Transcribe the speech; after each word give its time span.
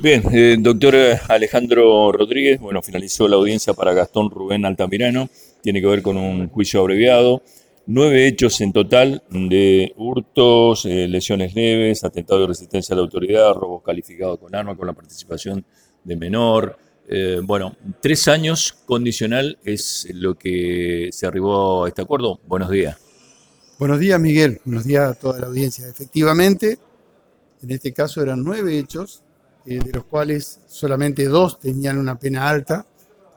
Bien, 0.00 0.20
eh, 0.32 0.56
doctor 0.58 0.96
Alejandro 1.28 2.10
Rodríguez, 2.10 2.58
bueno, 2.58 2.82
finalizó 2.82 3.28
la 3.28 3.36
audiencia 3.36 3.72
para 3.72 3.94
Gastón 3.94 4.30
Rubén 4.30 4.64
Altamirano, 4.64 5.28
tiene 5.62 5.80
que 5.80 5.86
ver 5.86 6.02
con 6.02 6.16
un 6.16 6.48
juicio 6.48 6.80
abreviado, 6.80 7.40
nueve 7.86 8.26
hechos 8.26 8.60
en 8.62 8.72
total 8.72 9.22
de 9.30 9.92
hurtos, 9.96 10.86
eh, 10.86 11.06
lesiones 11.06 11.54
leves, 11.54 12.02
atentado 12.02 12.40
de 12.40 12.46
resistencia 12.48 12.94
a 12.94 12.96
la 12.96 13.02
autoridad, 13.02 13.54
robos 13.54 13.84
calificados 13.84 14.40
con 14.40 14.52
arma, 14.56 14.76
con 14.76 14.88
la 14.88 14.92
participación 14.92 15.64
de 16.02 16.16
menor. 16.16 16.76
Eh, 17.08 17.38
bueno, 17.44 17.76
tres 18.02 18.26
años 18.26 18.72
condicional 18.86 19.56
es 19.64 20.08
lo 20.14 20.34
que 20.34 21.10
se 21.12 21.26
arribó 21.28 21.84
a 21.84 21.88
este 21.88 22.02
acuerdo. 22.02 22.40
Buenos 22.44 22.70
días. 22.70 22.96
Buenos 23.78 24.00
días, 24.00 24.18
Miguel. 24.18 24.60
Buenos 24.64 24.84
días 24.84 25.10
a 25.10 25.14
toda 25.14 25.38
la 25.38 25.46
audiencia. 25.46 25.86
Efectivamente, 25.86 26.78
en 27.62 27.70
este 27.70 27.92
caso 27.92 28.22
eran 28.22 28.42
nueve 28.42 28.78
hechos, 28.78 29.22
eh, 29.64 29.80
de 29.82 29.92
los 29.92 30.04
cuales 30.04 30.60
solamente 30.68 31.24
dos 31.26 31.58
tenían 31.58 31.98
una 31.98 32.18
pena 32.18 32.48
alta, 32.48 32.86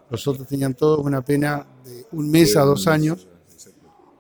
los 0.10 0.28
otros 0.28 0.48
tenían 0.48 0.74
todos 0.74 1.00
una 1.00 1.22
pena 1.22 1.66
de 1.86 2.06
un 2.12 2.30
mes 2.30 2.56
a 2.58 2.62
dos 2.62 2.88
años. 2.88 3.28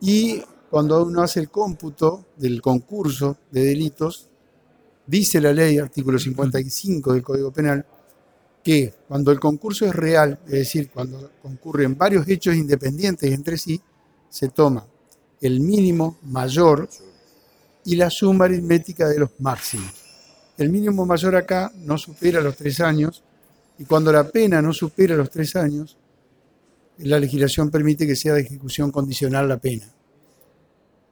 Y 0.02 0.41
cuando 0.70 1.03
uno 1.03 1.22
hace 1.22 1.39
el 1.39 1.49
cómputo 1.49 2.25
del 2.38 2.62
concurso 2.62 3.38
de 3.52 3.63
delitos, 3.63 4.30
dice 5.05 5.41
la 5.41 5.52
ley, 5.52 5.77
artículo 5.80 6.20
55 6.20 7.13
del 7.13 7.23
Código 7.23 7.52
Penal, 7.52 7.86
que 8.63 8.94
cuando 9.08 9.31
el 9.31 9.39
concurso 9.39 9.86
es 9.86 9.95
real, 9.95 10.39
es 10.45 10.52
decir, 10.52 10.89
cuando 10.91 11.31
concurren 11.41 11.97
varios 11.97 12.27
hechos 12.27 12.55
independientes 12.55 13.31
entre 13.31 13.58
sí, 13.58 13.81
se 14.30 14.50
toma 14.50 14.86
el 15.41 15.59
mínimo 15.59 16.17
mayor 16.23 16.88
y 17.89 17.95
la 17.95 18.11
suma 18.11 18.45
aritmética 18.45 19.07
de 19.07 19.17
los 19.17 19.31
máximos. 19.39 19.91
El 20.59 20.70
mínimo 20.70 21.07
mayor 21.07 21.35
acá 21.35 21.71
no 21.75 21.97
supera 21.97 22.39
los 22.39 22.55
tres 22.55 22.80
años 22.81 23.23
y 23.80 23.85
cuando 23.85 24.11
la 24.11 24.30
pena 24.30 24.61
no 24.61 24.73
supera 24.73 25.16
los 25.16 25.31
tres 25.31 25.55
años, 25.55 25.97
la 26.99 27.17
legislación 27.17 27.72
permite 27.72 28.05
que 28.05 28.16
sea 28.16 28.33
de 28.33 28.41
ejecución 28.41 28.91
condicional 28.91 29.49
la 29.49 29.58
pena. 29.58 29.91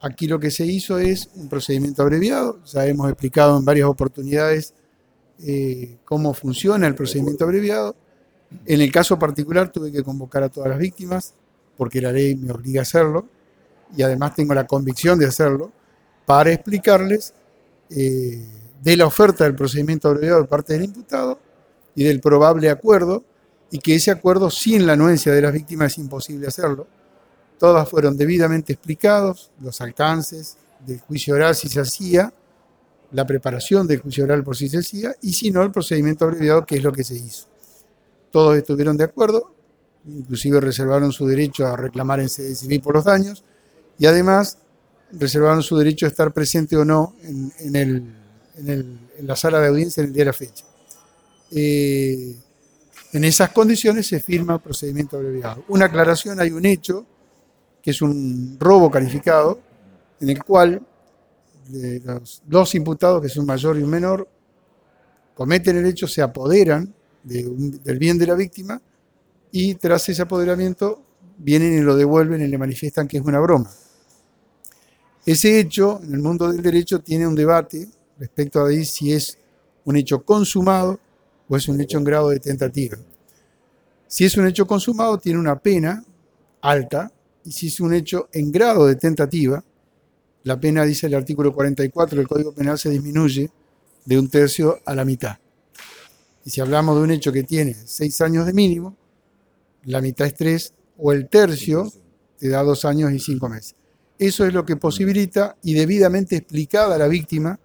Aquí 0.02 0.28
lo 0.28 0.40
que 0.40 0.52
se 0.52 0.68
hizo 0.68 1.00
es 1.00 1.32
un 1.34 1.50
procedimiento 1.50 2.04
abreviado, 2.04 2.64
ya 2.66 2.86
hemos 2.86 3.10
explicado 3.10 3.58
en 3.58 3.66
varias 3.66 3.88
oportunidades 3.88 4.76
eh, 5.44 5.98
cómo 6.06 6.36
funciona 6.36 6.86
el 6.86 6.94
procedimiento 6.94 7.44
abreviado. 7.44 7.96
En 8.68 8.82
el 8.82 8.92
caso 8.92 9.18
particular 9.18 9.72
tuve 9.72 9.92
que 9.92 10.04
convocar 10.04 10.44
a 10.44 10.50
todas 10.50 10.70
las 10.70 10.78
víctimas 10.78 11.34
porque 11.76 12.02
la 12.02 12.12
ley 12.12 12.36
me 12.36 12.52
obliga 12.52 12.82
a 12.82 12.84
hacerlo 12.84 13.26
y 13.96 14.04
además 14.04 14.36
tengo 14.36 14.54
la 14.54 14.68
convicción 14.68 15.18
de 15.18 15.26
hacerlo 15.26 15.72
para 16.28 16.52
explicarles 16.52 17.34
eh, 17.90 18.46
de 18.84 18.98
la 18.98 19.06
oferta 19.06 19.46
del 19.46 19.56
procedimiento 19.56 20.10
abreviado 20.10 20.42
de 20.42 20.48
parte 20.50 20.74
del 20.74 20.84
imputado 20.84 21.40
y 21.96 22.04
del 22.04 22.20
probable 22.20 22.70
acuerdo, 22.70 23.24
y 23.72 23.80
que 23.80 23.96
ese 23.96 24.12
acuerdo 24.12 24.50
sin 24.50 24.86
la 24.86 24.94
anuencia 24.94 25.32
de 25.32 25.42
las 25.42 25.54
víctimas 25.54 25.94
es 25.94 26.00
imposible 26.00 26.48
hacerlo. 26.48 26.86
Todas 27.58 27.88
fueron 27.88 28.18
debidamente 28.18 28.74
explicados, 28.74 29.52
los 29.62 29.80
alcances 29.80 30.58
del 30.86 31.00
juicio 31.00 31.34
oral 31.34 31.56
si 31.56 31.70
se 31.70 31.80
hacía, 31.80 32.34
la 33.12 33.26
preparación 33.26 33.88
del 33.88 34.02
juicio 34.02 34.26
oral 34.26 34.44
por 34.44 34.58
si 34.58 34.68
se 34.68 34.80
hacía, 34.80 35.16
y 35.22 35.32
si 35.32 35.50
no, 35.50 35.64
el 35.64 35.72
procedimiento 35.72 36.26
abreviado, 36.26 36.66
que 36.66 36.76
es 36.76 36.84
lo 36.84 36.92
que 36.92 37.06
se 37.06 37.16
hizo. 37.16 37.48
Todos 38.32 38.58
estuvieron 38.58 38.98
de 38.98 39.06
acuerdo, 39.06 39.54
inclusive 40.06 40.60
reservaron 40.60 41.14
su 41.14 41.26
derecho 41.26 41.66
a 41.66 41.78
reclamar 41.78 42.20
en 42.20 42.28
sede 42.28 42.54
civil 42.54 42.82
por 42.82 42.96
los 42.96 43.06
daños, 43.06 43.46
y 43.98 44.08
además 44.08 44.58
reservaron 45.12 45.64
su 45.64 45.78
derecho 45.78 46.06
a 46.06 46.10
estar 46.10 46.34
presente 46.34 46.76
o 46.76 46.84
no 46.84 47.16
en, 47.24 47.76
el, 47.76 48.04
en, 48.58 49.00
la 49.22 49.36
sala 49.36 49.60
de 49.60 49.68
audiencia 49.68 50.02
en 50.02 50.08
el 50.08 50.14
día 50.14 50.22
de 50.22 50.26
la 50.26 50.34
fecha. 50.34 50.66
Eh, 51.52 52.36
en 53.14 53.24
esas 53.24 53.52
condiciones 53.52 54.08
se 54.08 54.20
firma 54.20 54.56
el 54.56 54.60
procedimiento 54.60 55.18
abreviado. 55.18 55.64
Una 55.70 55.86
aclaración, 55.86 56.40
hay 56.40 56.52
un 56.52 56.66
hecho, 56.66 57.06
que 57.82 57.92
es 57.92 58.02
un 58.02 58.58
robo 58.60 58.92
calificado, 58.92 59.60
en 60.20 60.30
el 60.30 60.44
cual 60.44 60.86
los 62.04 62.42
dos 62.46 62.76
imputados, 62.76 63.22
que 63.22 63.30
son 63.30 63.46
mayor 63.46 63.78
y 63.78 63.84
un 63.84 63.90
menor, 63.90 64.28
cometen 65.34 65.78
el 65.78 65.86
hecho, 65.86 66.08
se 66.08 66.22
apoderan 66.22 66.94
del 67.24 67.98
bien 68.00 68.18
de 68.18 68.28
la 68.28 68.36
víctima 68.36 68.82
y 69.52 69.76
tras 69.76 70.08
ese 70.10 70.22
apoderamiento 70.22 71.04
vienen 71.38 71.78
y 71.78 71.82
lo 71.82 71.96
devuelven 71.96 72.42
y 72.42 72.48
le 72.48 72.58
manifiestan 72.58 73.08
que 73.08 73.18
es 73.18 73.24
una 73.24 73.40
broma. 73.40 73.70
Ese 75.28 75.60
hecho, 75.60 76.00
en 76.02 76.14
el 76.14 76.22
mundo 76.22 76.50
del 76.50 76.62
derecho, 76.62 77.00
tiene 77.00 77.28
un 77.28 77.36
debate 77.36 77.90
respecto 78.18 78.64
a 78.64 78.72
si 78.86 79.12
es 79.12 79.38
un 79.84 79.98
hecho 79.98 80.24
consumado 80.24 81.02
o 81.50 81.58
es 81.58 81.68
un 81.68 81.82
hecho 81.82 81.98
en 81.98 82.06
grado 82.06 82.30
de 82.30 82.40
tentativa. 82.40 82.98
Si 84.08 84.24
es 84.24 84.38
un 84.38 84.48
hecho 84.48 84.66
consumado, 84.66 85.18
tiene 85.18 85.38
una 85.38 85.60
pena 85.60 86.02
alta, 86.62 87.12
y 87.44 87.52
si 87.52 87.68
es 87.68 87.82
un 87.82 87.94
hecho 87.94 88.30
en 88.32 88.54
grado 88.54 88.88
de 88.88 88.96
tentativa, 88.96 89.62
la 90.44 90.58
pena, 90.58 90.86
dice 90.86 91.08
el 91.08 91.16
artículo 91.16 91.54
44 91.54 92.18
del 92.20 92.28
Código 92.30 92.54
Penal, 92.54 92.80
se 92.80 92.90
disminuye 92.90 93.52
de 94.06 94.18
un 94.18 94.30
tercio 94.30 94.80
a 94.86 94.96
la 94.96 95.04
mitad. 95.04 95.38
Y 96.46 96.52
si 96.52 96.62
hablamos 96.62 96.96
de 96.96 97.04
un 97.04 97.12
hecho 97.12 97.34
que 97.34 97.44
tiene 97.44 97.74
seis 97.74 98.22
años 98.22 98.46
de 98.46 98.54
mínimo, 98.54 98.96
la 99.84 100.00
mitad 100.00 100.26
es 100.26 100.36
tres, 100.36 100.74
o 100.98 101.12
el 101.12 101.28
tercio 101.28 101.92
te 102.38 102.48
da 102.48 102.64
dos 102.64 102.86
años 102.86 103.12
y 103.12 103.20
cinco 103.20 103.50
meses. 103.50 103.76
Eso 104.20 104.46
es 104.46 104.54
lo 104.54 104.66
que 104.66 104.76
posibilita 104.76 105.56
y 105.62 105.74
debidamente 105.74 106.36
explicada 106.36 106.96
a 106.96 106.98
la 106.98 107.08
víctima, 107.08 107.60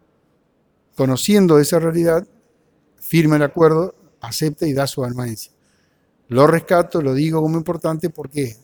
conociendo 0.95 1.59
esa 1.59 1.79
realidad, 1.79 2.27
firma 2.97 3.37
el 3.37 3.43
acuerdo, 3.43 3.95
acepta 4.21 4.67
y 4.67 4.75
da 4.75 4.87
su 4.87 5.05
anuencia. 5.05 5.53
Lo 6.29 6.47
rescato, 6.47 7.01
lo 7.01 7.15
digo 7.15 7.41
como 7.41 7.57
importante 7.57 8.11
porque 8.11 8.57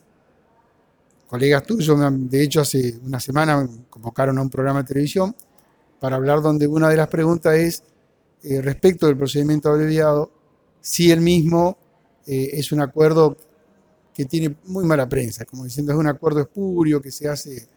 colegas 1.27 1.63
tuyos, 1.63 1.99
de 2.11 2.43
hecho 2.43 2.61
hace 2.61 2.99
una 3.03 3.19
semana 3.19 3.61
me 3.61 3.85
convocaron 3.89 4.37
a 4.37 4.41
un 4.41 4.49
programa 4.49 4.81
de 4.81 4.87
televisión 4.87 5.35
para 5.99 6.15
hablar 6.15 6.41
donde 6.41 6.67
una 6.67 6.89
de 6.89 6.97
las 6.97 7.07
preguntas 7.07 7.55
es 7.55 7.83
eh, 8.43 8.61
respecto 8.61 9.07
del 9.07 9.17
procedimiento 9.17 9.69
abreviado, 9.69 10.31
si 10.81 11.11
el 11.11 11.21
mismo 11.21 11.77
eh, 12.25 12.51
es 12.53 12.71
un 12.71 12.81
acuerdo 12.81 13.35
que 14.13 14.25
tiene 14.25 14.55
muy 14.65 14.85
mala 14.85 15.07
prensa, 15.07 15.45
como 15.45 15.65
diciendo 15.65 15.91
es 15.91 15.97
un 15.97 16.07
acuerdo 16.07 16.39
espurio 16.41 17.01
que 17.01 17.11
se 17.11 17.27
hace 17.27 17.67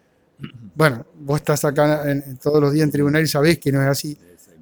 bueno, 0.75 1.07
vos 1.21 1.41
estás 1.41 1.65
acá 1.65 2.11
en, 2.11 2.39
todos 2.39 2.61
los 2.61 2.73
días 2.73 2.85
en 2.85 2.91
tribunal 2.91 3.23
y 3.23 3.27
sabés 3.27 3.59
que 3.59 3.73
no 3.73 3.83
es 3.83 3.89
así. 3.89 4.19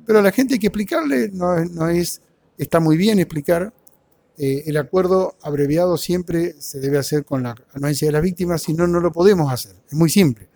Pero 0.06 0.18
a 0.18 0.22
la 0.22 0.32
gente 0.32 0.54
hay 0.54 0.60
que 0.60 0.66
explicarle, 0.66 1.30
no, 1.32 1.88
es, 1.88 2.20
está 2.58 2.80
muy 2.80 2.96
bien 2.96 3.18
explicar. 3.18 3.72
Eh, 4.36 4.64
el 4.66 4.76
acuerdo 4.76 5.36
abreviado 5.42 5.96
siempre 5.96 6.54
se 6.58 6.80
debe 6.80 6.98
hacer 6.98 7.24
con 7.24 7.42
la 7.42 7.54
anuencia 7.74 8.08
de 8.08 8.12
las 8.12 8.22
víctimas, 8.22 8.62
si 8.62 8.72
no, 8.72 8.86
no 8.86 9.00
lo 9.00 9.12
podemos 9.12 9.52
hacer. 9.52 9.76
Es 9.86 9.94
muy 9.94 10.10
simple. 10.10 10.48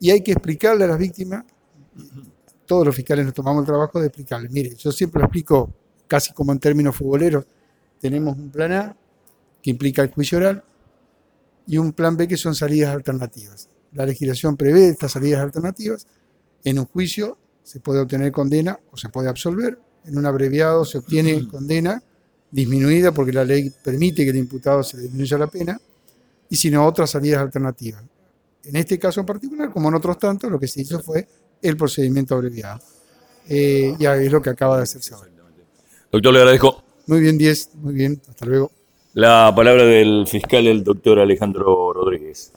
Y 0.00 0.10
hay 0.10 0.22
que 0.22 0.32
explicarle 0.32 0.84
a 0.84 0.88
las 0.88 0.98
víctimas, 0.98 1.44
todos 2.66 2.86
los 2.86 2.96
fiscales 2.96 3.24
nos 3.24 3.34
tomamos 3.34 3.62
el 3.62 3.66
trabajo 3.66 4.00
de 4.00 4.06
explicarle. 4.06 4.48
Mire, 4.48 4.74
yo 4.74 4.90
siempre 4.90 5.20
lo 5.20 5.26
explico 5.26 5.72
casi 6.08 6.32
como 6.32 6.52
en 6.52 6.58
términos 6.58 6.96
futboleros. 6.96 7.44
Tenemos 8.00 8.36
un 8.36 8.50
plan 8.50 8.72
A 8.72 8.96
que 9.62 9.70
implica 9.70 10.02
el 10.02 10.10
juicio 10.10 10.38
oral 10.38 10.64
y 11.66 11.78
un 11.78 11.92
plan 11.92 12.16
B 12.16 12.26
que 12.26 12.36
son 12.36 12.54
salidas 12.54 12.92
alternativas 12.94 13.68
la 13.92 14.06
legislación 14.06 14.56
prevé 14.56 14.88
estas 14.88 15.12
salidas 15.12 15.40
alternativas. 15.40 16.06
En 16.64 16.78
un 16.78 16.86
juicio 16.86 17.38
se 17.62 17.80
puede 17.80 18.00
obtener 18.00 18.32
condena 18.32 18.78
o 18.90 18.96
se 18.96 19.08
puede 19.08 19.28
absolver. 19.28 19.78
En 20.04 20.18
un 20.18 20.26
abreviado 20.26 20.84
se 20.84 20.98
obtiene 20.98 21.46
condena 21.48 22.02
disminuida 22.50 23.12
porque 23.12 23.32
la 23.32 23.44
ley 23.44 23.72
permite 23.82 24.24
que 24.24 24.30
el 24.30 24.36
imputado 24.36 24.82
se 24.82 25.00
disminuya 25.00 25.38
la 25.38 25.46
pena. 25.46 25.80
Y 26.48 26.56
si 26.56 26.70
no, 26.70 26.86
otras 26.86 27.10
salidas 27.10 27.40
alternativas. 27.40 28.02
En 28.64 28.76
este 28.76 28.98
caso 28.98 29.20
en 29.20 29.26
particular, 29.26 29.70
como 29.70 29.88
en 29.88 29.94
otros 29.94 30.18
tantos, 30.18 30.50
lo 30.50 30.58
que 30.58 30.68
se 30.68 30.82
hizo 30.82 31.00
fue 31.00 31.26
el 31.60 31.76
procedimiento 31.76 32.34
abreviado. 32.34 32.80
Eh, 33.48 33.94
ya 33.98 34.16
es 34.16 34.30
lo 34.30 34.40
que 34.40 34.50
acaba 34.50 34.76
de 34.76 34.84
hacerse 34.84 35.14
ahora. 35.14 35.32
Doctor, 36.12 36.34
le 36.34 36.40
agradezco. 36.40 36.84
Muy 37.06 37.20
bien, 37.20 37.38
10. 37.38 37.70
Muy 37.76 37.94
bien. 37.94 38.20
Hasta 38.28 38.44
luego. 38.44 38.70
La 39.14 39.50
palabra 39.56 39.84
del 39.84 40.26
fiscal, 40.26 40.66
el 40.66 40.84
doctor 40.84 41.18
Alejandro 41.18 41.92
Rodríguez. 41.94 42.52